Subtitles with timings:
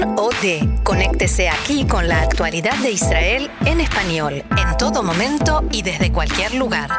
[0.00, 0.82] Kan OD.
[0.82, 6.54] Conéctese aquí con la actualidad de Israel en español, en todo momento y desde cualquier
[6.54, 6.90] lugar.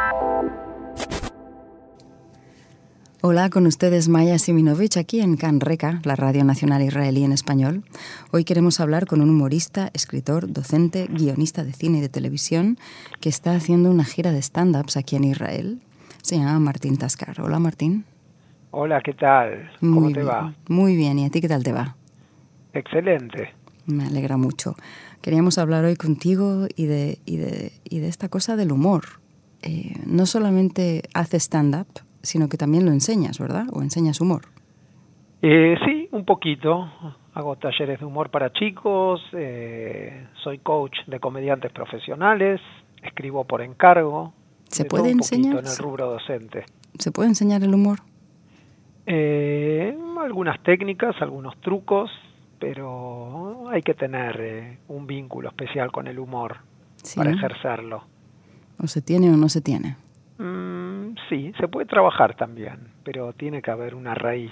[3.22, 7.84] Hola, con ustedes Maya Siminovich aquí en Can Reka, la Radio Nacional Israelí en español.
[8.32, 12.78] Hoy queremos hablar con un humorista, escritor, docente, guionista de cine y de televisión
[13.20, 15.80] que está haciendo una gira de stand-ups aquí en Israel.
[16.22, 17.42] Se llama Martín Tascar.
[17.42, 18.06] Hola, Martín.
[18.72, 19.72] Hola, ¿qué tal?
[19.80, 20.54] ¿Cómo Muy te bien, va?
[20.68, 21.95] Muy bien, ¿y a ti qué tal te va?
[22.76, 23.54] Excelente.
[23.88, 24.76] Me alegra mucho.
[25.22, 29.04] Queríamos hablar hoy contigo y de, y de, y de esta cosa del humor.
[29.64, 31.88] Eh, no solamente haces stand-up,
[32.22, 33.66] sino que también lo enseñas, ¿verdad?
[33.72, 34.44] O enseñas humor.
[35.42, 36.90] Eh, sí, un poquito.
[37.34, 42.62] Hago talleres de humor para chicos, eh, soy coach de comediantes profesionales,
[43.04, 44.34] escribo por encargo.
[44.68, 45.64] ¿Se de puede todo un poquito enseñar?
[45.64, 46.66] en el rubro docente.
[46.98, 48.00] ¿Se puede enseñar el humor?
[49.06, 52.10] Eh, algunas técnicas, algunos trucos,
[52.60, 56.58] pero hay que tener eh, un vínculo especial con el humor
[57.04, 57.38] Sí, para ¿no?
[57.38, 58.04] ejercerlo.
[58.82, 59.96] ¿O se tiene o no se tiene?
[60.38, 64.52] Mm, sí, se puede trabajar también, pero tiene que haber una raíz.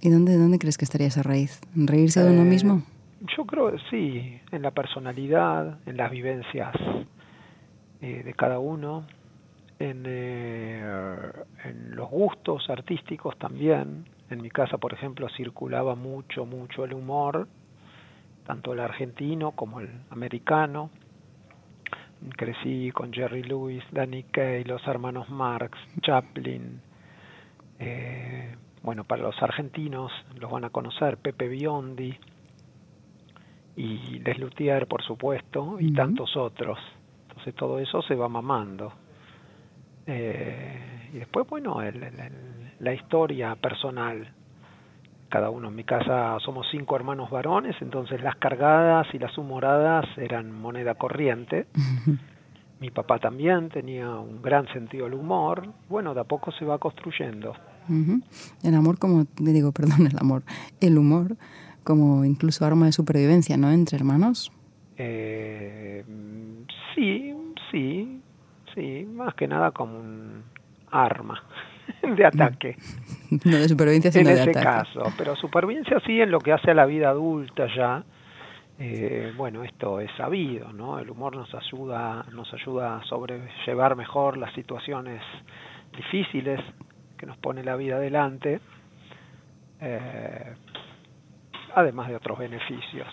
[0.00, 1.60] ¿Y dónde, dónde crees que estaría esa raíz?
[1.74, 2.82] ¿En reírse de uno Eh, mismo?
[3.36, 6.74] Yo creo sí, en la personalidad, en las vivencias
[8.02, 9.04] eh, de cada uno,
[9.78, 10.82] en, eh,
[11.64, 14.04] en los gustos artísticos también.
[14.30, 17.46] En mi casa, por ejemplo, circulaba mucho, mucho el humor,
[18.46, 20.90] tanto el argentino como el americano.
[22.36, 26.80] Crecí con Jerry Lewis, Danny Kaye, los hermanos Marx, Chaplin.
[27.78, 32.16] eh, bueno, para los argentinos los van a conocer Pepe Biondi
[33.76, 36.78] y Les Luthier, por supuesto, y tantos otros.
[37.28, 38.92] Entonces todo eso se va mamando.
[40.06, 44.32] Eh, y después, bueno, el- el- el- la historia personal.
[45.28, 50.06] Cada uno en mi casa somos cinco hermanos varones, entonces las cargadas y las humoradas
[50.16, 51.66] eran moneda corriente.
[52.78, 55.66] Mi papá también tenía un gran sentido del humor.
[55.88, 57.54] Bueno, de a poco se va construyendo.
[57.88, 58.20] Ujú.
[58.62, 60.42] El amor como, digo, perdón, el amor,
[60.82, 61.36] el humor
[61.84, 63.70] como incluso arma de supervivencia, ¿no?
[63.70, 64.52] Entre hermanos.
[64.98, 66.04] Eh,
[66.94, 67.34] sí,
[67.70, 68.20] sí,
[68.74, 70.42] sí, más que nada como un
[70.90, 71.42] arma
[72.16, 72.76] de ataque
[73.44, 74.64] No de supervivencia, en sino de ese ataque.
[74.64, 75.12] caso.
[75.18, 78.04] Pero supervivencia sí en lo que hace a la vida adulta ya.
[78.78, 80.98] Eh, bueno, esto es sabido, ¿no?
[80.98, 85.22] El humor nos ayuda, nos ayuda a sobrellevar mejor las situaciones
[85.96, 86.60] difíciles
[87.16, 88.60] que nos pone la vida adelante.
[89.80, 90.54] Eh,
[91.74, 93.06] además de otros beneficios.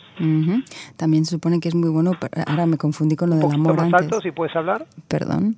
[0.96, 2.12] También se supone que es muy bueno,
[2.48, 4.02] ahora me confundí con lo del amor más antes.
[4.04, 4.86] alto, si puedes hablar.
[5.08, 5.58] Perdón.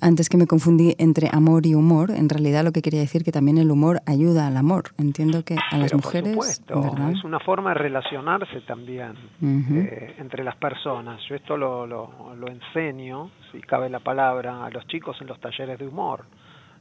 [0.00, 3.32] Antes que me confundí entre amor y humor, en realidad lo que quería decir que
[3.32, 4.84] también el humor ayuda al amor.
[4.98, 7.10] Entiendo que a las Pero mujeres, por supuesto, ¿verdad?
[7.12, 9.12] es una forma de relacionarse también
[9.42, 11.20] eh, entre las personas.
[11.28, 15.38] Yo esto lo, lo, lo enseño, si cabe la palabra, a los chicos en los
[15.40, 16.24] talleres de humor,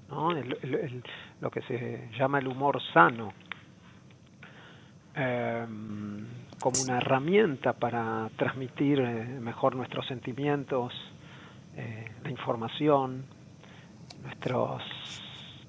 [0.09, 0.31] ¿no?
[0.31, 1.03] El- el- el-
[1.41, 3.33] lo que se llama el humor sano,
[5.15, 5.65] eh,
[6.59, 10.93] como una herramienta para transmitir eh, mejor nuestros sentimientos,
[11.79, 13.23] eh, la información,
[14.23, 14.81] nuestros,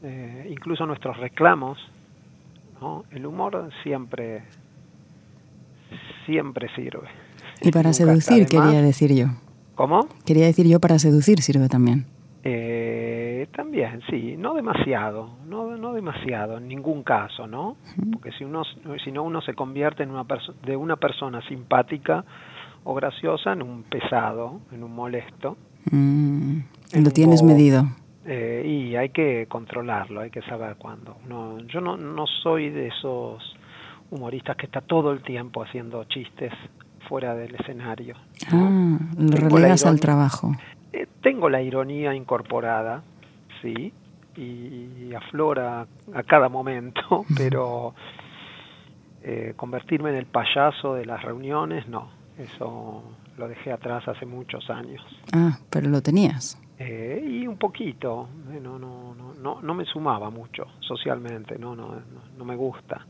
[0.02, 1.78] eh, incluso nuestros reclamos,
[2.80, 3.04] ¿no?
[3.12, 4.42] El humor siempre,
[6.26, 7.06] siempre sirve.
[7.62, 9.26] Y para Nunca seducir, quería decir yo.
[9.76, 10.08] ¿Cómo?
[10.26, 12.06] Quería decir yo para seducir sirve también.
[12.42, 17.76] Eh, también, sí, no demasiado, no, no demasiado, en ningún caso, ¿no?
[18.12, 18.62] Porque si uno,
[19.04, 20.26] si no uno se convierte en una
[20.64, 22.24] de una persona simpática
[22.82, 25.56] o graciosa en un pesado, en un molesto,
[25.90, 26.58] Mm,
[27.02, 27.84] lo tienes medido.
[28.26, 31.16] eh, y hay que controlarlo, hay que saber cuándo.
[31.28, 33.42] No, yo no, no soy de esos
[34.10, 36.52] humoristas que está todo el tiempo haciendo chistes
[37.08, 38.14] fuera del escenario.
[38.52, 40.52] Ah, lo relegas al trabajo.
[40.92, 43.02] Eh, tengo la ironía incorporada,
[43.62, 43.92] sí,
[44.36, 47.94] y aflora a cada momento, pero
[49.22, 52.08] eh, convertirme en el payaso de las reuniones, no,
[52.38, 53.02] eso
[53.36, 55.02] lo dejé atrás hace muchos años.
[55.32, 56.60] Ah, pero lo tenías.
[56.78, 61.76] Eh, y un poquito, eh, no, no, no, no, no me sumaba mucho socialmente, no,
[61.76, 63.06] no, no, no me gusta.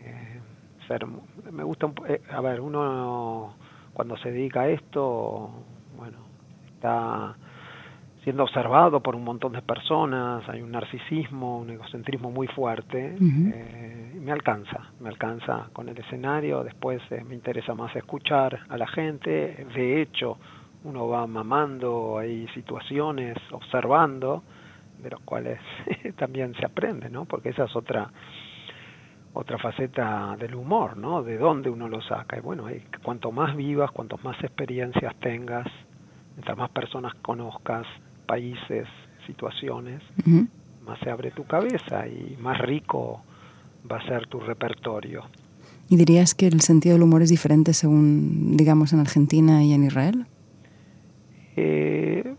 [0.00, 0.40] Eh,
[0.86, 1.06] ser,
[1.52, 3.54] me gusta, un eh, a ver, uno
[3.92, 5.50] cuando se dedica a esto,
[5.96, 6.18] bueno,
[6.74, 7.36] está
[8.28, 14.12] siendo observado por un montón de personas, hay un narcisismo, un egocentrismo muy fuerte, eh,
[14.14, 18.76] y me alcanza, me alcanza con el escenario, después eh, me interesa más escuchar a
[18.76, 20.36] la gente, de hecho
[20.84, 24.42] uno va mamando, hay situaciones, observando,
[25.02, 25.58] de los cuales
[26.18, 27.24] también se aprende, ¿no?
[27.24, 28.10] Porque esa es otra
[29.32, 31.22] otra faceta del humor, ¿no?
[31.22, 32.36] De dónde uno lo saca.
[32.36, 32.66] Y bueno,
[33.02, 35.66] cuanto más vivas, cuanto más experiencias tengas,
[36.34, 37.86] mientras más personas conozcas,
[38.28, 38.86] países,
[39.26, 40.02] situaciones,
[40.86, 43.22] más se abre tu cabeza y más rico
[43.90, 45.24] va a ser tu repertorio.
[45.88, 49.84] ¿Y dirías que el sentido del humor es diferente según, digamos, en Argentina y en
[49.84, 50.26] Israel?
[51.56, 52.34] Eh,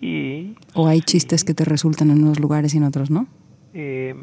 [0.00, 0.56] sí.
[0.74, 3.28] ¿O hay chistes que te resultan en unos lugares y en otros no?
[3.72, 4.14] Eh,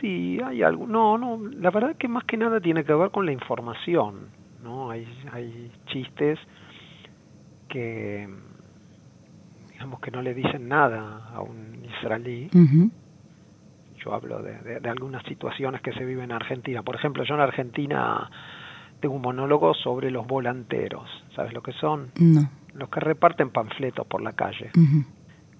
[0.00, 0.86] sí, hay algo.
[0.86, 4.28] No, no, la verdad que más que nada tiene que ver con la información,
[4.64, 4.90] ¿no?
[4.90, 6.38] Hay, hay chistes
[7.68, 8.28] que,
[9.76, 12.48] digamos que no le dicen nada a un israelí.
[14.02, 16.82] Yo hablo de, de, algunas situaciones que se viven en Argentina.
[16.82, 18.30] Por ejemplo, yo en Argentina
[19.00, 21.06] tengo un monólogo sobre los volanteros.
[21.34, 22.10] ¿Sabes lo que son?
[22.18, 22.48] No.
[22.72, 24.70] Los que reparten panfletos por la calle.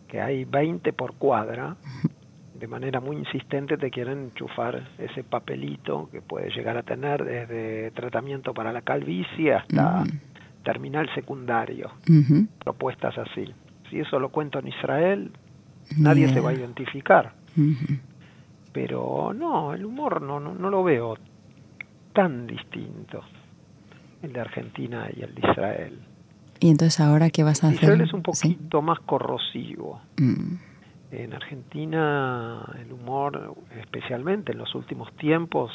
[0.09, 1.77] Que hay 20 por cuadra
[2.59, 7.91] de manera muy insistente te quieren enchufar ese papelito que puede llegar a tener desde
[7.91, 10.05] tratamiento para la calvicie hasta
[10.65, 11.91] terminal secundario.
[12.65, 13.53] Propuestas así.
[13.91, 15.33] Si eso lo cuento en Israel,
[15.97, 17.33] nadie se va a identificar.
[18.73, 21.17] Pero no, el humor no, no, lo veo
[22.13, 23.23] tan distinto,
[24.23, 25.99] el de Argentina y el de Israel.
[26.61, 27.83] ¿Y entonces ahora qué vas a hacer?
[27.83, 30.01] Israel es un poquito más corrosivo.
[30.19, 30.55] Mm.
[31.13, 35.71] En Argentina el humor, especialmente en los últimos tiempos,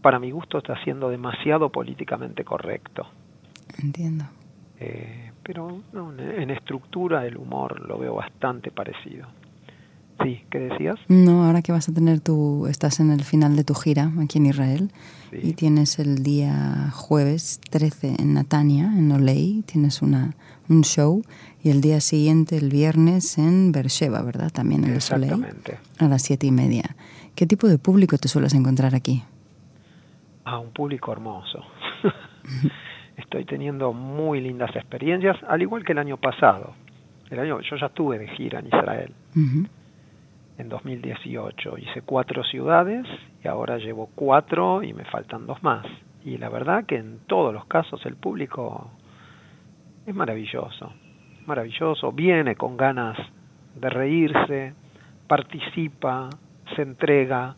[0.00, 3.08] para mi gusto está siendo demasiado políticamente correcto.
[3.82, 4.24] Entiendo.
[4.78, 5.80] Eh, pero
[6.18, 9.28] en estructura el humor lo veo bastante parecido.
[10.22, 10.96] Sí, ¿qué decías?
[11.08, 14.38] No, ahora que vas a tener tu, estás en el final de tu gira aquí
[14.38, 14.90] en Israel
[15.30, 20.34] y tienes el día jueves 13 en Natania, en Oley, tienes una,
[20.68, 21.22] un show
[21.62, 24.50] y el día siguiente, el viernes, en Beersheba, ¿verdad?
[24.50, 25.46] También en el Soleil,
[25.98, 26.96] a las siete y media.
[27.34, 29.22] ¿Qué tipo de público te sueles encontrar aquí?
[30.44, 31.60] Ah, un público hermoso.
[33.16, 36.74] Estoy teniendo muy lindas experiencias, al igual que el año pasado.
[37.30, 39.12] El año, yo ya estuve de gira en Israel
[40.58, 41.78] en 2018.
[41.78, 43.06] Hice cuatro ciudades
[43.42, 45.86] y ahora llevo cuatro y me faltan dos más.
[46.24, 48.90] Y la verdad que en todos los casos el público
[50.06, 50.92] es maravilloso,
[51.46, 53.16] maravilloso, viene con ganas
[53.74, 54.74] de reírse,
[55.26, 56.30] participa,
[56.74, 57.54] se entrega.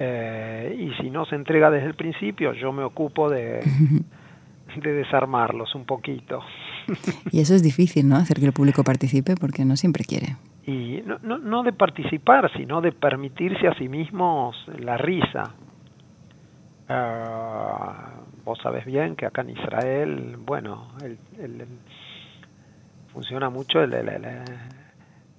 [0.00, 3.60] Eh, y si no se entrega desde el principio, yo me ocupo de,
[4.76, 6.40] de desarmarlos un poquito.
[7.32, 8.16] Y eso es difícil, ¿no?
[8.16, 10.36] Hacer que el público participe porque no siempre quiere
[10.68, 15.54] y no, no, no de participar, sino de permitirse a sí mismos la risa.
[16.90, 21.64] Uh, vos sabés bien que acá en Israel, bueno, el, el,
[23.14, 24.22] funciona mucho el, el,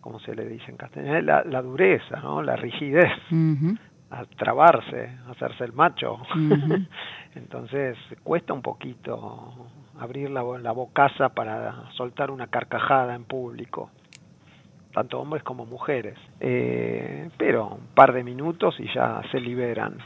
[0.01, 1.21] ¿cómo se le dice en castellano?
[1.21, 2.41] La, la dureza, ¿no?
[2.41, 3.11] La rigidez.
[4.11, 6.17] A trabarse, hacerse el macho.
[7.35, 9.67] Entonces cuesta un poquito
[9.99, 13.91] abrir la, la bocaza para soltar una carcajada en público
[14.93, 16.17] tanto hombres como mujeres.
[16.39, 19.97] Eh, pero un par de minutos y ya se liberan.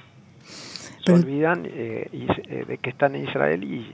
[1.05, 3.91] Se olvidan eh, eh, de que están en Israel y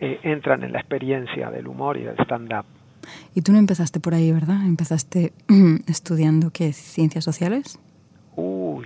[0.00, 2.64] entran en la experiencia del humor y del stand-up.
[3.34, 4.64] Y tú no empezaste por ahí, ¿verdad?
[4.64, 5.32] ¿Empezaste
[5.86, 6.72] estudiando qué?
[6.72, 7.78] ¿Ciencias sociales?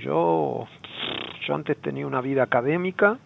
[0.03, 0.67] Yo,
[1.47, 3.19] yo antes tenía una vida académica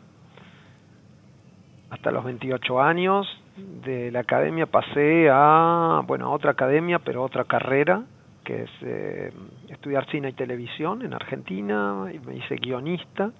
[1.90, 7.45] hasta los 28 años de la academia pasé a, bueno, a otra academia, pero otra
[7.45, 8.02] carrera,
[8.45, 9.33] que es eh,
[9.68, 13.33] estudiar cine y televisión en Argentina, y me hice guionista.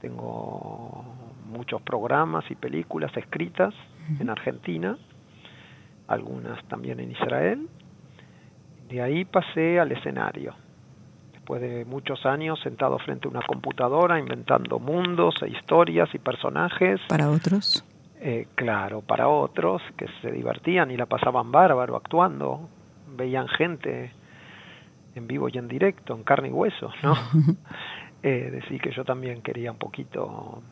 [0.00, 1.04] Tengo
[1.46, 3.74] muchos programas y películas escritas
[4.18, 4.96] en Argentina,
[6.08, 7.68] algunas también en Israel.
[8.88, 10.54] De ahí pasé al escenario.
[11.44, 17.02] Después de muchos años sentado frente a una computadora, inventando mundos e historias y personajes.
[17.06, 17.84] ¿Para otros?
[18.18, 22.70] Eh, claro, para otros que se divertían y la pasaban bárbaro actuando,
[23.14, 24.10] veían gente
[25.14, 27.14] en vivo y en directo, en carne y hueso, ¿no?
[28.22, 30.62] eh, decir que yo también quería un poquito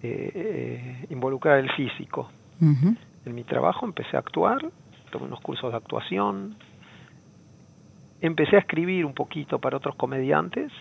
[0.00, 2.30] eh, eh, involucrar el físico.
[2.60, 4.60] En mi trabajo empecé a actuar,
[5.10, 6.54] tomé unos cursos de actuación,
[8.22, 10.72] empecé a escribir un poquito para otros comediantes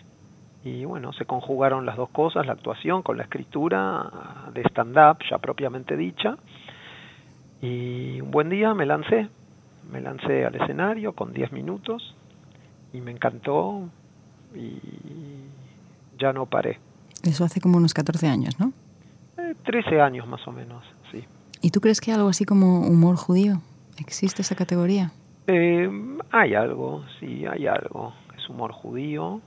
[0.64, 5.40] y bueno, se conjugaron las dos cosas, la actuación con la escritura de stand-up ya
[5.40, 6.38] propiamente dicha.
[7.62, 9.28] Y un buen día me lancé,
[9.92, 12.16] me lancé al escenario con 10 minutos
[12.94, 13.90] y me encantó
[14.56, 14.78] y
[16.20, 16.80] ya no paré.
[17.24, 18.72] Eso hace como unos 14 años, ¿no?
[19.66, 21.26] 13 eh, años más o menos, sí.
[21.62, 23.62] ¿Y tú crees que algo así como humor judío?
[23.98, 25.12] ¿Existe esa categoría?
[25.48, 25.90] Eh,
[26.32, 28.14] hay algo, sí, hay algo.
[28.38, 29.42] Es humor judío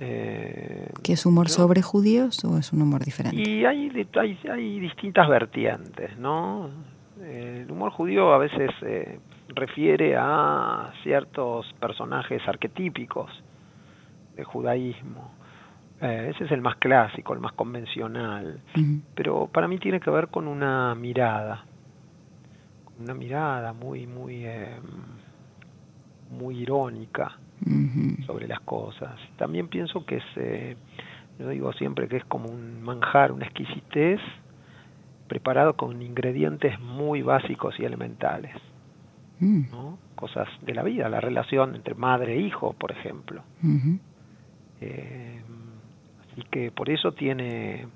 [0.00, 3.40] Eh, ¿Qué es humor sobre judíos o es un humor diferente?
[3.40, 6.68] Y hay, hay, hay distintas vertientes, ¿no?
[7.22, 9.18] el humor judío a veces eh,
[9.48, 13.30] refiere a ciertos personajes arquetípicos
[14.36, 15.32] del judaísmo.
[16.00, 18.60] Eh, ese es el más clásico, el más convencional.
[19.14, 21.64] Pero para mí tiene que ver con una mirada,
[23.00, 24.76] una mirada muy, muy, eh,
[26.30, 27.38] muy irónica
[28.26, 29.18] sobre las cosas.
[29.36, 30.76] También pienso que es,
[31.38, 34.20] yo digo siempre que es como un manjar, una exquisitez
[35.28, 38.54] preparado con ingredientes muy básicos y elementales.
[39.40, 39.64] Mm.
[40.14, 43.42] Cosas de la vida, la relación entre madre e hijo, por ejemplo.
[44.80, 45.40] Eh,
[46.22, 47.86] así que por eso tiene eh,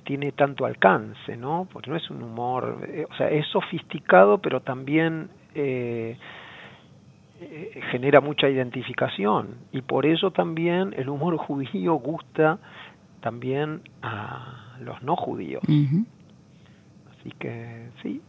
[0.00, 1.68] tiene tanto alcance, ¿no?
[1.72, 5.30] Porque no es un humor, eh, o sea, es sofisticado, pero también
[7.90, 12.58] genera mucha identificación y por eso también el humor judío gusta
[13.20, 15.62] también a los no judíos.
[15.64, 18.20] Así que sí,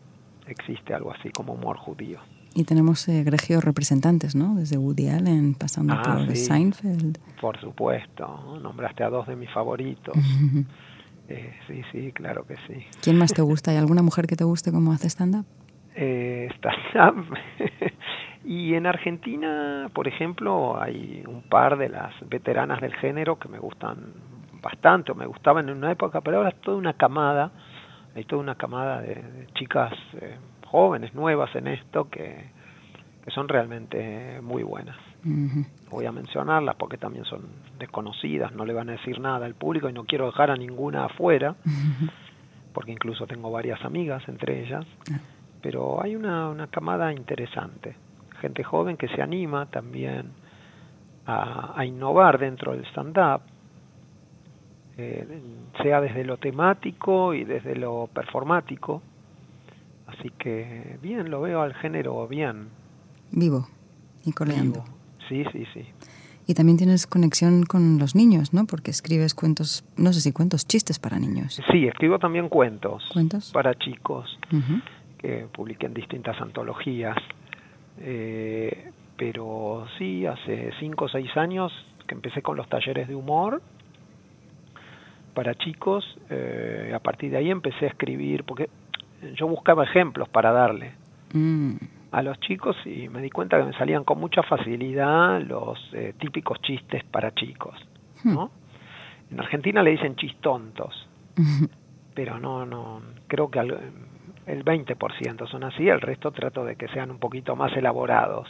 [0.47, 2.19] existe algo así como humor judío.
[2.53, 3.25] Y tenemos eh,
[3.61, 4.55] representantes, ¿no?
[4.55, 7.17] Desde Woody Allen, pasando ah, por Seinfeld.
[7.41, 10.15] Por supuesto, nombraste a dos de mis favoritos.
[11.29, 12.85] Eh, sí, sí, claro que sí.
[13.01, 13.71] ¿Quién más te gusta?
[13.71, 15.45] ¿Hay alguna mujer que te guste cómo hace stand-up?
[15.95, 17.25] Eh, stand-up.
[18.45, 23.59] y en Argentina, por ejemplo, hay un par de las veteranas del género que me
[23.59, 24.13] gustan
[24.61, 27.51] bastante, o me gustaban en una época, pero ahora es toda una camada
[28.15, 32.49] hay toda una camada de, chicas eh, jóvenes, nuevas en esto, que,
[33.23, 34.95] que son realmente muy buenas.
[35.89, 37.41] Voy a mencionarlas porque también son
[37.79, 41.05] desconocidas, no le van a decir nada al público y no quiero dejar a ninguna
[41.05, 41.55] afuera,
[42.73, 45.19] porque incluso tengo varias amigas entre ellas, ah.
[45.61, 47.95] pero hay una, una camada interesante,
[48.39, 50.29] gente joven que se anima también
[51.25, 53.41] a, a innovar dentro del stand-up,
[54.97, 55.41] eh,
[55.81, 59.01] sea desde lo temático y desde lo performático.
[60.07, 62.69] Así que bien, lo veo al género bien.
[63.31, 63.67] Vivo
[64.23, 64.83] y coleando.
[65.29, 65.85] Sí, sí, sí.
[66.47, 68.65] Y también tienes conexión con los niños, ¿no?
[68.65, 71.59] Porque escribes cuentos, no sé si cuentos, chistes para niños.
[71.71, 73.03] Sí, escribo también cuentos.
[73.11, 73.51] ¿Cuentos?
[73.51, 74.37] Para chicos,
[75.17, 77.17] que publiqué en distintas antologías.
[77.99, 81.71] Eh, pero sí, hace cinco o seis años
[82.07, 83.61] que empecé con los talleres de humor
[85.35, 88.69] para chicos, eh, a partir de ahí empecé a escribir, porque
[89.35, 90.93] yo buscaba ejemplos para darle
[91.33, 91.75] mm.
[92.15, 96.13] A los chicos y me di cuenta que me salían con mucha facilidad los eh,
[96.17, 97.75] típicos chistes para chicos,
[98.23, 98.33] hmm.
[98.33, 98.51] ¿no?
[99.29, 101.09] En Argentina le dicen chistontos,
[102.15, 107.11] pero no, no, creo que el 20% son así, el resto trato de que sean
[107.11, 108.47] un poquito más elaborados.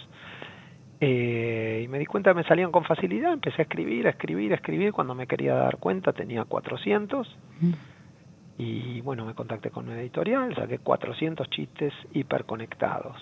[0.99, 4.51] Eh, y me di cuenta que me salían con facilidad, empecé a escribir, a escribir,
[4.51, 7.73] a escribir, cuando me quería dar cuenta tenía 400 mm.
[8.57, 13.17] Y bueno, me contacté con una editorial, saqué 400 chistes hiperconectados.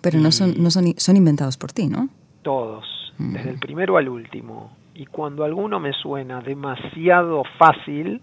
[0.00, 2.08] Pero no son, no son, son inventados por ti, ¿no?
[2.42, 3.32] Todos, mm.
[3.34, 4.74] desde el primero al último.
[4.94, 8.22] Y cuando alguno me suena demasiado fácil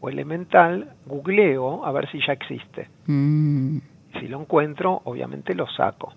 [0.00, 2.88] o elemental, googleo a ver si ya existe.
[3.06, 3.78] Mm.
[4.18, 6.12] Si lo encuentro, obviamente lo saco.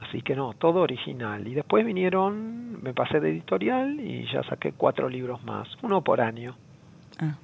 [0.00, 1.46] Así que no, todo original.
[1.46, 6.20] Y después vinieron, me pasé de editorial y ya saqué cuatro libros más, uno por
[6.20, 6.56] año.
[7.20, 7.36] Ah.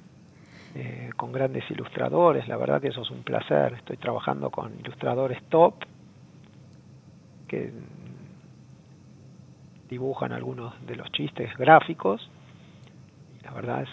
[0.75, 3.73] Eh, con grandes ilustradores, la verdad que eso es un placer.
[3.73, 5.73] Estoy trabajando con ilustradores top
[7.47, 7.73] que
[9.89, 12.29] dibujan algunos de los chistes gráficos.
[13.43, 13.89] La verdad es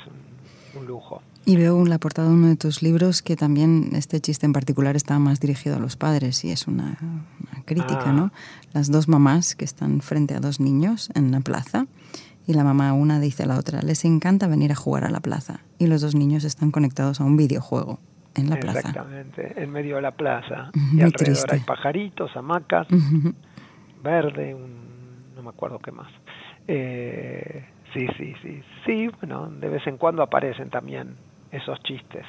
[0.77, 1.23] un lujo.
[1.47, 4.53] Y veo en la portada de uno de tus libros que también este chiste en
[4.53, 6.99] particular está más dirigido a los padres y es una,
[7.65, 8.33] crítica, ¿no?
[8.35, 8.39] Ah.
[8.73, 11.87] Las dos mamás que están frente a dos niños en la plaza
[12.47, 15.21] y la mamá una dice a la otra, les encanta venir a jugar a la
[15.21, 17.99] plaza y los dos niños están conectados a un videojuego
[18.37, 18.81] en la plaza.
[18.81, 20.71] Exactamente, en medio de la plaza.
[20.93, 22.87] y alrededor hay pajaritos, hamacas,
[24.03, 24.57] verde,
[25.35, 26.13] no me acuerdo qué más.
[26.69, 31.17] Eh, sí, sí, sí, sí, bueno, de vez en cuando aparecen también
[31.51, 32.25] esos chistes.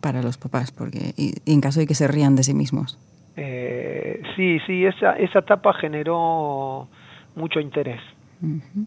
[0.00, 2.98] Para los papás, porque y, en caso de que se rían de sí mismos.
[3.36, 6.88] Eh, sí, sí, esa, esa etapa generó
[7.34, 8.00] mucho interés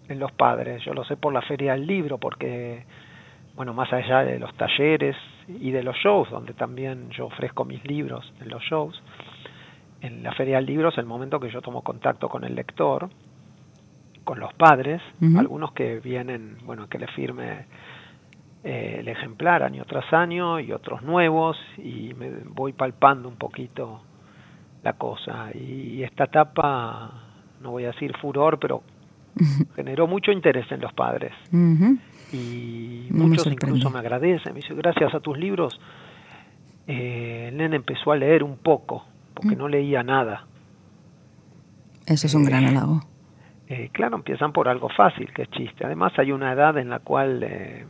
[0.08, 0.84] en los padres.
[0.84, 2.86] Yo lo sé por la feria del libro, porque,
[3.56, 5.16] bueno, más allá de los talleres
[5.48, 9.02] y de los shows, donde también yo ofrezco mis libros en los shows,
[10.02, 13.10] en la feria del libro es el momento que yo tomo contacto con el lector,
[14.24, 15.02] con los padres,
[15.38, 17.66] algunos que vienen, bueno, que le firme
[18.64, 24.02] eh, el ejemplar año tras año y otros nuevos y me voy palpando un poquito
[24.84, 25.50] la cosa.
[25.56, 27.12] Y esta etapa
[27.62, 28.84] no voy a decir furor pero
[29.76, 31.34] generó mucho interés en los padres.
[32.32, 35.80] Y muchos incluso me agradecen, me dicen, gracias a tus libros,
[36.88, 39.60] eh, el nene empezó a leer un poco, porque mm.
[39.60, 40.46] no leía nada.
[42.08, 43.02] Eso es un gran eh, halago.
[43.68, 45.86] Eh, claro, empiezan por algo fácil, que es chiste.
[45.86, 47.86] Además hay una edad en la cual, eh,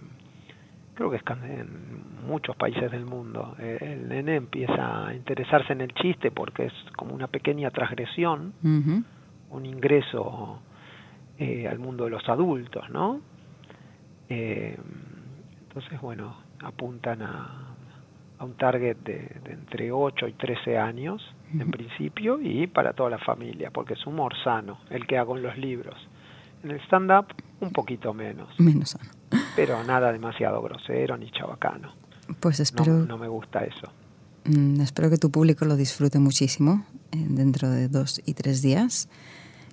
[0.96, 5.94] creo que es en muchos países del mundo, el nene empieza a interesarse en el
[5.94, 8.54] chiste porque es como una pequeña transgresión,
[9.50, 10.60] un ingreso
[11.40, 13.22] al mundo de los adultos, ¿no?
[14.30, 17.78] entonces, bueno, apuntan a,
[18.40, 21.22] a un target de, entre 8 y 13 años
[21.54, 25.44] en principio y para toda la familia, porque es humor sano el que hago en
[25.44, 25.96] los libros.
[26.64, 27.28] En el stand-up
[27.62, 28.50] un poquito menos.
[28.60, 29.10] Menos sano.
[29.56, 31.94] Pero nada demasiado grosero ni chabacano.
[32.40, 33.06] Pues espero...
[33.06, 33.92] No, me gusta eso.
[34.46, 39.10] Mm, espero que tu público lo disfrute muchísimo eh, dentro de dos y tres días.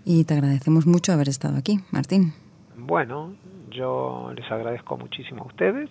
[0.05, 2.35] Y te agradecemos mucho haber estado aquí, Martín.
[2.77, 3.35] Bueno,
[3.71, 5.89] yo les agradezco muchísimo a ustedes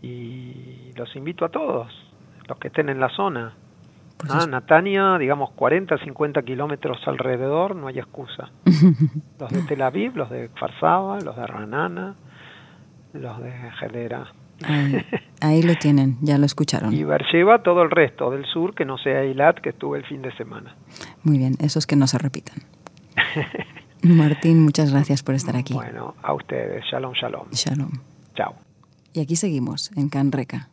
[0.00, 1.92] y los invito a todos,
[2.48, 3.54] los que estén en la zona.
[4.16, 8.50] Pues ah, Natania, digamos 40, 50 kilómetros alrededor, no hay excusa.
[9.38, 12.14] los de Tel Aviv, los de Farsaba, los de Ranana,
[13.12, 14.32] los de Gelera.
[15.40, 16.94] Ahí, lo tienen, ya lo escucharon.
[16.94, 20.22] Y Bercheva, todo el resto del sur, que no sea Eilat, que estuve el fin
[20.22, 20.76] de semana.
[21.24, 22.58] Muy bien, esos que no se repitan.
[24.02, 25.74] Martín, muchas gracias por estar aquí.
[25.74, 26.84] Bueno, a ustedes.
[26.90, 27.48] Shalom, shalom.
[27.52, 27.90] Shalom.
[28.34, 28.54] Chao.
[29.12, 30.71] Y aquí seguimos, en Canreca.